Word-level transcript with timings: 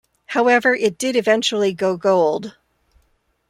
However, 0.29 0.73
it 0.73 0.97
did 0.97 1.15
eventually 1.15 1.75
go 1.75 1.95
gold. 1.95 2.55